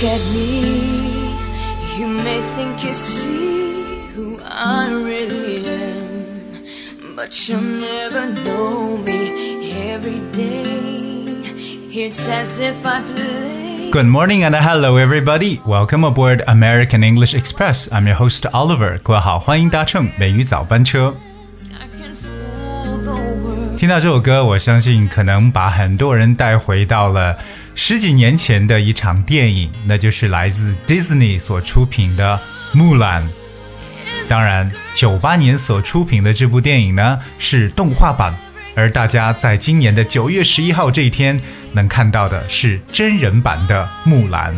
[0.00, 1.28] look at me,
[1.98, 10.20] you may think you see who I really am, but you'll never know me every
[10.32, 11.42] day.
[11.92, 13.90] It's as if I play.
[13.90, 15.60] Good morning and hello everybody.
[15.66, 17.88] Welcome aboard American English Express.
[17.92, 18.98] I'm your host Oliver.
[19.02, 21.14] 各位好，欢迎搭乘美语早班车。
[21.72, 23.78] I can fool the world.
[23.78, 27.38] 听到这首歌，我相信可能把很多人带回到了
[27.73, 32.39] 十几年前的一场电影，那就是来自 Disney 所出品的
[32.77, 33.23] 《木兰》。
[34.27, 38.33] 当然，九八年所出品的这部电影呢是动画版，
[38.75, 41.39] 而大家在今年的九月十一号这一天
[41.73, 44.53] 能看到的是真人版的《木兰》。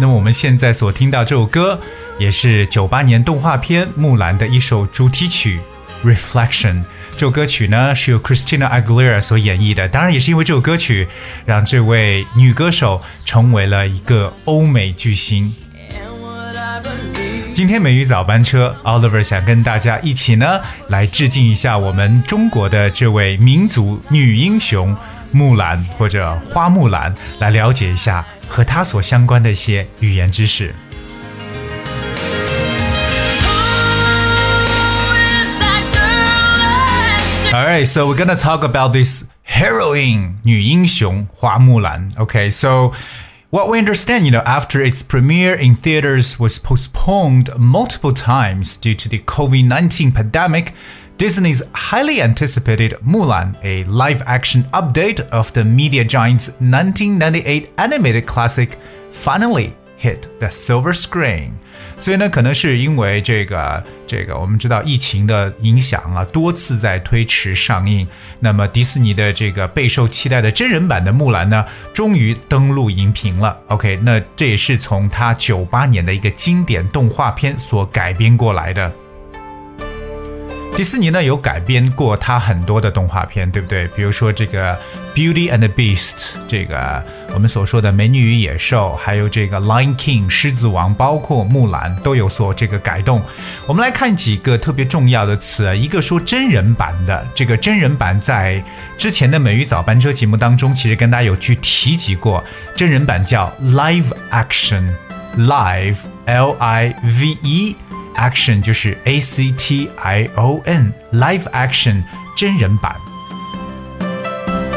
[0.00, 1.78] 那么我们现在所听到这首歌，
[2.18, 5.60] 也是九八年动画片《木兰》的一首主题曲
[6.14, 6.82] 《Reflection》。
[7.12, 11.06] 这首歌曲呢是由 Christina Aguilera 所演绎的，当然也是因为这首歌曲，
[11.46, 15.54] 让这位女歌手成为了一个欧美巨星。
[17.54, 24.96] 今天美语早班车，Oliver 想跟大家一起呢来致敬一下我们中国的这位民族女英雄
[25.30, 30.74] 木兰或者花木兰，来了解一下和她所相关的一些语言知识。
[37.51, 37.59] girl?
[37.59, 42.11] Alright, so we're gonna talk about this heroine 女英雄花木兰.
[42.17, 42.93] Okay, so
[43.49, 48.93] what we understand, you know, after its premiere in theaters was postponed multiple times due
[48.95, 50.73] to the COVID-19 pandemic,
[51.17, 58.77] Disney's highly anticipated Mulan, a live-action update of the media giant's 1998 animated classic,
[59.11, 61.50] finally hit the silver screen。
[61.98, 68.06] 所以呢，可能是因为这个这个，我们知道疫情的影响啊，多次在推迟上映。
[68.40, 73.56] 那么迪士尼的这个备受期待的真人版的木兰呢，终于登陆荧屏了。
[73.68, 78.90] OK，那这也是从它九八年的一个经典动画片所改编过来的。
[80.74, 83.86] 迪士尼呢有改编过它很多的动画片，对不对？
[83.88, 84.74] 比如说这个
[85.14, 86.14] 《Beauty and the Beast》，
[86.48, 87.04] 这个
[87.34, 93.22] 我们所说的《美女与野兽》，还有这个《Lion King》狮子王，包括木兰都有所这个改动。
[93.66, 98.62] 我们来看几个特别重要的词，一个说真人版的，这个真人版在
[98.98, 102.44] 之前的美语早班车节目当中，其实跟大家有去提及过，
[102.76, 107.76] 真人版叫 Live Action，Live L I V E。
[108.14, 112.02] action 就是 A C T I O N，live action
[112.36, 112.94] 真人版。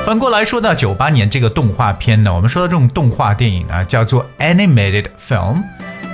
[0.06, 5.64] 反过来说呢，九八年这个动画片呢，我们说的这种动画电影呢，叫做 animated film。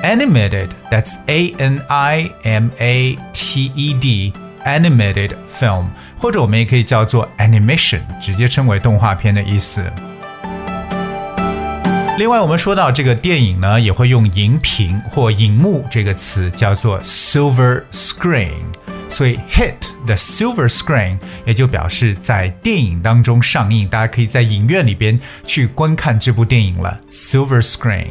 [0.02, 5.88] animated，that's A N I M A T E D，animated film，
[6.18, 9.84] 或者我们也可以叫做 animation，直接称为动画片的意思。
[12.18, 18.54] 另外，我们说到这个电影呢，也会用荧屏或荧幕这个词，叫做 silver screen。
[19.12, 27.00] 所以 hit the silver screen 也就表示在电影当中上映，大家可以在影院里边去观看这部电影了。
[27.12, 28.08] silver screen。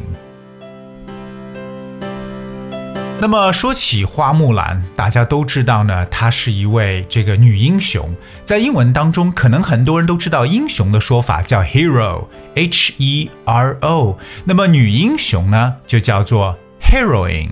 [3.23, 8.09] 那么说起花木兰，大家都知道呢，她是一位这个女英雄。
[8.47, 14.19] 在英文当中，可能很多人都知道英雄的说法叫 hero，h e r o。
[14.45, 17.51] 那么女英雄呢，就叫做 heroine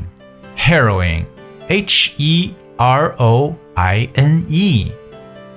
[0.56, 4.92] heroine，H E O r o i n e。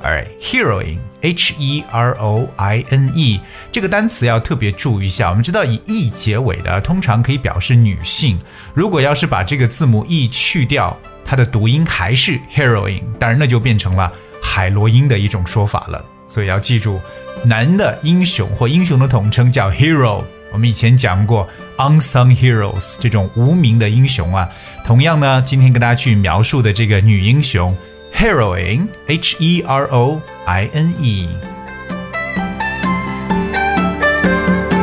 [0.04, 3.40] Alright, heroine, H E R O I N E
[3.72, 5.30] 这个单词要特别注意一下。
[5.30, 8.40] 我们知道以 e 结尾的通常可以表示女性，
[8.74, 14.12] 如果要是把这个字母 e 去掉，它的读音还是 heroine，当然那就变成了
[14.42, 16.04] 海洛因的一种说法了。
[16.28, 17.00] 所以要记住，
[17.46, 20.24] 男的英雄或英雄的统称叫 hero。
[20.52, 24.50] 我们以前讲过 unsung heroes 这种无名的英雄啊。
[24.86, 27.76] 同样呢，今天跟大家去描述的这个女英雄。
[28.14, 31.30] Heroine, H E R O I N E。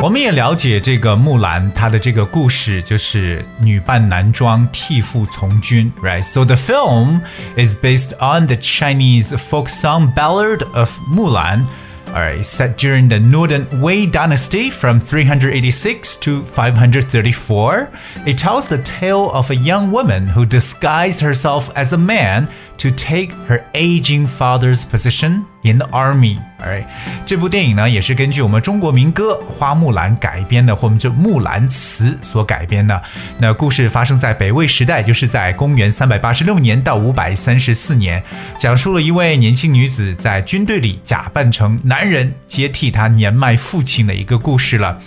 [0.01, 6.23] 我们也了解这个木兰，她的这个故事就是女扮男装，替父从军，right?
[6.23, 7.21] So the film
[7.57, 11.67] is based on the Chinese folk song ballad of Mulan.
[12.09, 17.93] Alright, set during the Northern Wei dynasty from 386 to 534,
[18.27, 22.91] it tells the tale of a young woman who disguised herself as a man to
[22.91, 26.41] take her aging father's position in the army。
[26.59, 26.85] 哎，
[27.25, 33.01] 这部电影呢也是根据我们中国民歌《花木兰》改编的，或者《木兰辞》所改编的。
[33.39, 38.23] 那故事发生在北魏时代，就是在公元三百八十六年到五百三十四年，
[38.59, 44.99] 讲述了一位年轻女子在军队里假扮成男人接替她年迈父亲的一个故事了。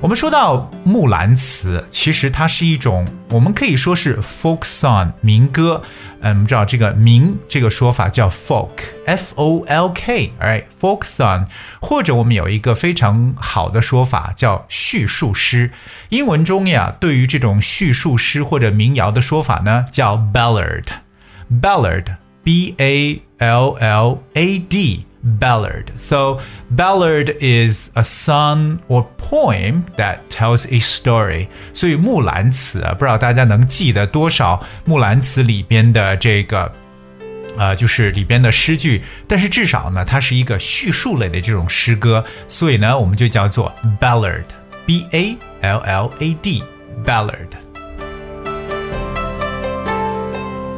[0.00, 5.82] 我们说到《木兰辞》，其实它是一种我们可以说是 folk song 民歌。
[6.20, 11.46] 嗯，我们知道这个“民”这个说法叫 folk，f o l k，right，folk song，
[11.80, 15.70] 或者我们有一个非常好的说法叫叙述诗。
[16.10, 25.06] 英文中呀，对于这种叙述诗或者民谣的说法呢，叫 ballad，ballad，b a l l a d。
[25.39, 25.85] ballad.
[25.97, 26.39] So,
[26.69, 31.47] ballad is a song or poem that tells a story.
[31.73, 34.55] 所以《木兰辞》啊，不知道大家能记得多少《
[34.85, 36.71] 木兰辞》里边的这个。
[37.59, 47.47] 呃，就是里边的诗句，但是至少呢，它是一个叙述类的这种诗歌，所以呢，我们就叫做 ballad，b a l l a d，ballad。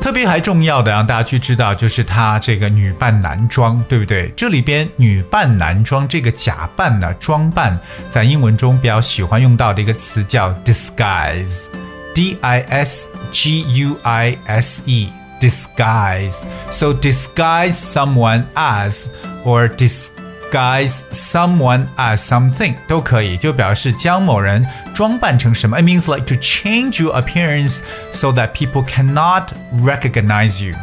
[0.05, 4.31] 特别还重要的让大家去知道，就是它这个女扮男装，对不对？
[4.37, 7.79] 这里边女扮男装这个假扮呢，装扮，
[8.11, 19.06] 在英文中比较喜欢用到的一个词叫 disguise，d i s g u i s e，disguise，so disguise someone as
[19.43, 20.09] or dis
[20.50, 25.80] disguise someone as something 都可以，就表示将某人装扮成什么。
[25.80, 27.81] It means like to change your appearance
[28.12, 29.50] so that people cannot
[29.81, 30.75] recognize you.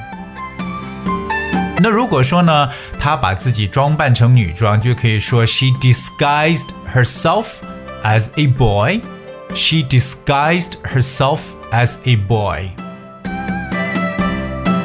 [1.78, 7.46] 那如果说呢，她把自己装扮成女装，就可以说 she disguised herself
[8.04, 9.00] as a boy.
[9.54, 11.40] She disguised herself
[11.70, 12.79] as a boy.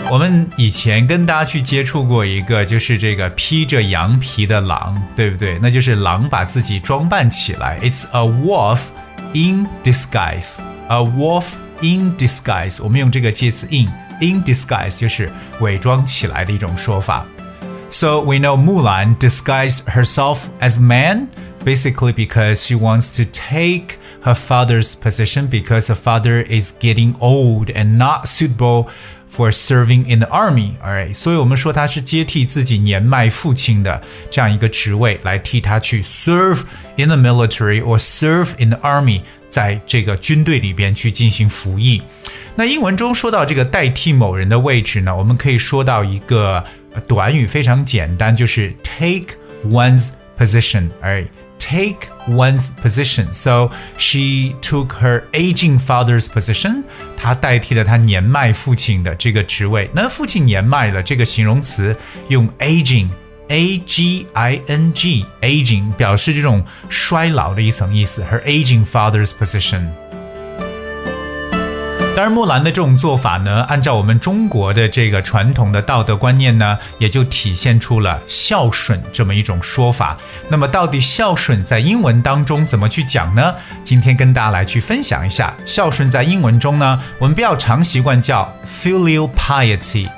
[0.09, 5.57] 我们以前跟大家去接触过一个，就是这个披着羊皮的狼，对不对？
[5.61, 7.79] 那就是狼把自己装扮起来。
[7.79, 8.87] It's a wolf
[9.33, 10.59] in disguise.
[10.89, 12.83] A wolf in disguise.
[12.83, 13.87] 我们用这个介词 in
[14.19, 15.31] in disguise，就是
[15.61, 17.25] 伪装起来的一种说法。
[17.89, 21.27] So we know Mulan disguised herself as man,
[21.63, 27.69] basically because she wants to take her father's position because her father is getting old
[27.71, 28.87] and not suitable
[29.29, 30.71] for serving in the army.
[30.83, 36.61] Alright，所以我们说他是接替自己年迈父亲的这样一个职位，来替他去 serve
[36.97, 42.01] in the military or serve in the army，在这个军队里边去进行服役。
[42.55, 46.63] 那英文中说到这个代替某人的位置呢，我们可以说到一个
[47.07, 51.27] 短语非常简单，就是 take one's position。Alright。
[51.59, 53.33] take one's position.
[53.33, 56.83] So she took her aging father's position.
[57.17, 59.89] 她代替了她年迈父亲的这个职位。
[59.93, 61.95] 那父亲年迈了，这个形容词
[62.29, 68.23] 用 aging。A G I N G aging 表示这种衰老的一层意思。
[68.23, 69.89] Her aging father's position。
[72.16, 80.16] 当然，木兰的这种做法呢，按照我们中国的这个传统的道德观念呢，也就体现出了孝顺这么一种说法。
[80.48, 83.54] 那么，到底孝顺在英文当中怎么去讲呢？
[83.84, 90.08] 今天跟大家来去分享一下，孝顺在英文中呢，我们比较常习惯叫 filial piety。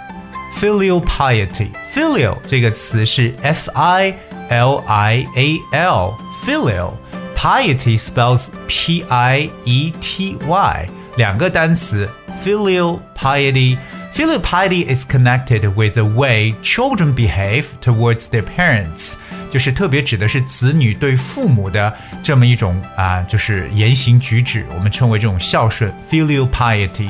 [0.56, 4.14] filial piety，filial 这个词是 f i
[4.50, 10.88] l i a l，filial，piety spells p i e t y。
[11.18, 12.09] 两个单词
[12.44, 19.16] filial piety。Filial piety is connected with the way children behave towards their parents，
[19.49, 27.09] 就是特别指的是子女对父母的这么一种啊，就是言行举止，我们称为这种孝顺 filial piety。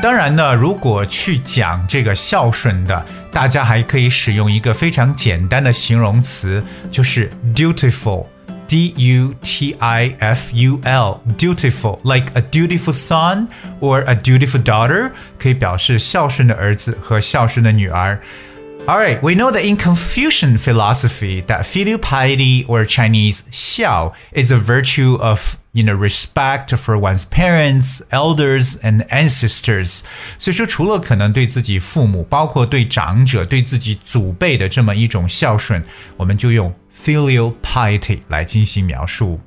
[0.00, 6.62] 当然呢，如果去讲这个孝顺的，大家还可以使用一个非常简单的形容词，
[6.92, 8.26] 就是 dutiful。
[8.66, 13.48] D U T I F U L dutiful like a dutiful son
[13.80, 18.18] or a dutiful daughter 可以表示孝顺的儿子和孝顺的女儿。
[18.86, 24.50] All right, we know that in Confucian philosophy that filial piety or Chinese xiao is
[24.50, 30.02] a virtue of you know respect for one's parents, elders and ancestors.
[30.36, 35.84] 所以说，除了可能对自己父母，包括对长者、对自己祖辈的这么一种孝顺，
[36.16, 39.38] 我们就用 filial piety 来进行描述。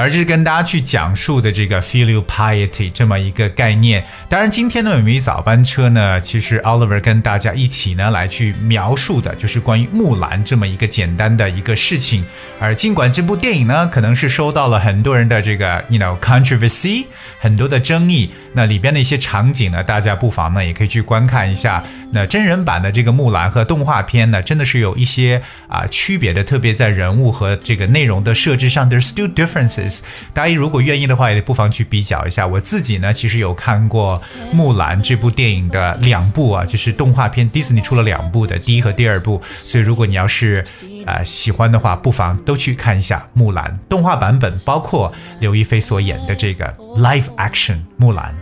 [0.00, 4.02] 而这是跟大家去讲述的这个 filial piety 这么一个概念。
[4.30, 12.24] 当然，今天的美美早班车呢，其实 Oliver 跟大家一起呢来去描述的就是关于木兰这么一个简单的一个事情。
[12.58, 17.04] 而尽管这部电影呢，可能是收到了很多人的这个 you know controversy，
[17.38, 21.84] 很多的争议，那里边的一些场景呢，大家不妨呢也可以去观看一下。
[22.12, 29.89] 那真人版的这个木兰和动画片呢，真的是有一些啊区别的，特别在人物和这个内容的设置上，there's still differences。
[30.32, 32.46] 大家如果愿意的话，也不妨去比较一下。
[32.46, 34.20] 我自己呢，其实有看过
[34.52, 39.40] 木兰这部电影的两部啊，就是动画片，Disney 出了两部的，第一和第二部。
[39.54, 40.64] 所以如果你要是
[41.06, 46.66] 啊喜欢的话，不妨都去看一下木兰动画版本，包括刘亦菲所演的这个
[46.96, 48.34] live action 木兰。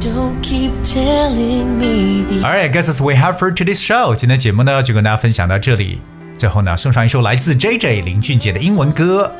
[0.00, 4.16] Don't keep telling me Alright, guess that's we have for today's show.
[4.16, 6.00] 今天节目呢就跟大家分享到这里。
[6.37, 9.31] 最后呢，送上一首来自 JJ 林俊杰的英文歌《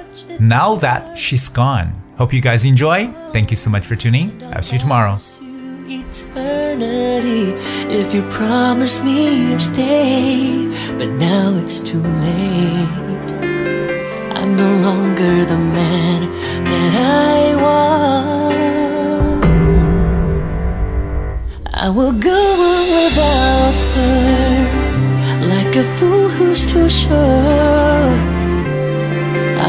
[0.41, 3.09] Now That She's Gone》。Hope you guys enjoy.
[3.31, 4.31] Thank you so much for tuning.
[4.51, 5.19] I'll see you tomorrow.
[5.89, 7.55] eternity
[7.89, 10.67] if you promise me you'll stay.
[10.97, 12.87] But now it's too late.
[14.33, 16.29] I'm no longer the man
[16.65, 18.57] that I was.
[21.73, 24.80] I will go on without her,
[25.48, 28.08] like a fool who's too sure.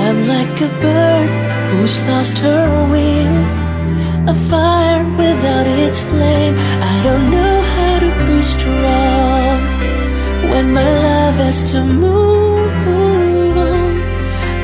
[0.01, 1.30] I'm like a bird
[1.72, 3.34] who's lost her wing,
[4.27, 6.56] a fire without its flame.
[6.92, 9.60] I don't know how to be strong
[10.51, 14.01] when my love has to move on.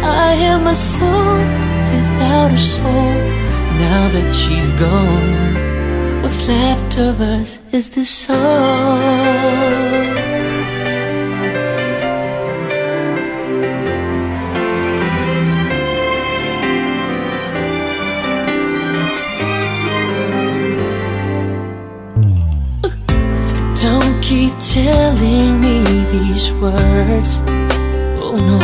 [0.03, 1.43] I am a song
[1.93, 3.13] without a soul
[3.85, 6.21] now that she's gone.
[6.21, 9.69] What's left of us is this song.
[24.59, 27.41] Telling me these words.
[28.19, 28.59] Oh no.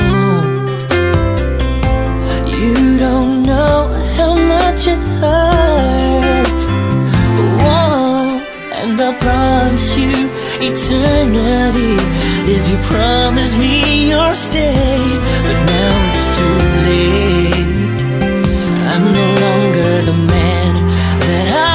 [2.45, 3.87] You don't know
[4.17, 6.63] how much it hurts.
[7.63, 8.41] Whoa,
[8.81, 11.95] and I promise you eternity
[12.55, 14.99] if you promise me you'll stay.
[15.45, 17.65] But now it's too late.
[18.91, 20.73] I'm no longer the man
[21.27, 21.74] that I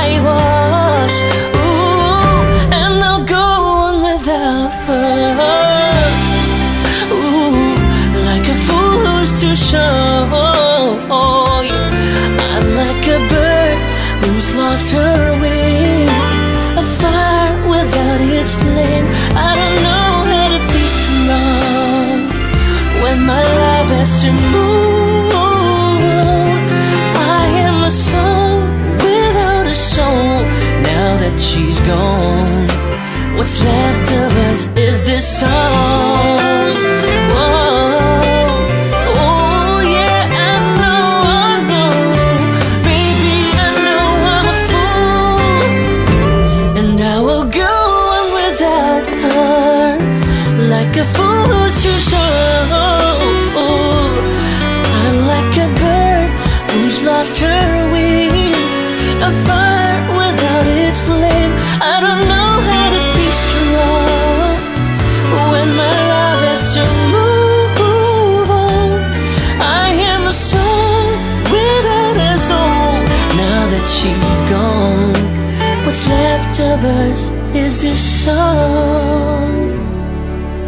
[9.68, 9.90] sure.
[12.52, 13.78] I'm like a bird
[14.22, 16.08] who's lost her wing,
[16.76, 19.06] a fire without its flame.
[19.48, 22.18] I don't know how to be strong
[23.02, 25.32] when my love has to move.
[27.40, 28.60] I am a soul
[29.04, 30.32] without a soul.
[30.90, 32.68] Now that she's gone,
[33.36, 35.79] what's left of us is this song.
[61.82, 64.52] I don't know how to be strong
[65.50, 66.84] when my love has to
[67.16, 69.00] move on.
[69.62, 71.08] I am a song
[71.48, 73.00] without a soul.
[73.44, 75.16] Now that she's gone,
[75.86, 79.48] what's left of us is this song.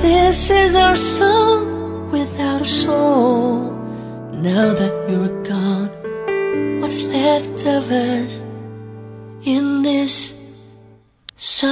[0.01, 3.71] This is our song without a soul.
[4.33, 5.91] Now that you're gone,
[6.81, 8.45] what's left of us
[9.45, 10.42] in this
[11.45, 11.67] 手